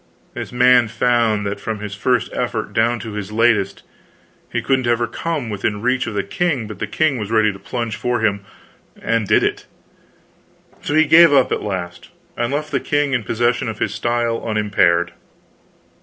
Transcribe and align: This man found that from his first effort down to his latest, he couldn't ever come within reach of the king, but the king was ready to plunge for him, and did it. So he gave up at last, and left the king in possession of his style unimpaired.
This 0.33 0.51
man 0.51 0.87
found 0.87 1.45
that 1.45 1.59
from 1.59 1.77
his 1.79 1.93
first 1.93 2.33
effort 2.33 2.73
down 2.73 2.97
to 3.01 3.11
his 3.13 3.31
latest, 3.31 3.83
he 4.51 4.59
couldn't 4.59 4.87
ever 4.87 5.05
come 5.05 5.47
within 5.47 5.79
reach 5.83 6.07
of 6.07 6.15
the 6.15 6.23
king, 6.23 6.65
but 6.65 6.79
the 6.79 6.87
king 6.87 7.19
was 7.19 7.29
ready 7.29 7.53
to 7.53 7.59
plunge 7.59 7.95
for 7.95 8.19
him, 8.25 8.43
and 8.99 9.27
did 9.27 9.43
it. 9.43 9.67
So 10.81 10.95
he 10.95 11.05
gave 11.05 11.31
up 11.31 11.51
at 11.51 11.61
last, 11.61 12.09
and 12.35 12.51
left 12.51 12.71
the 12.71 12.79
king 12.79 13.13
in 13.13 13.23
possession 13.23 13.69
of 13.69 13.77
his 13.77 13.93
style 13.93 14.43
unimpaired. 14.43 15.11